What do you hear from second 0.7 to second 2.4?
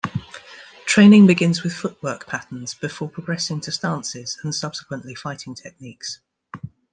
Training begins with footwork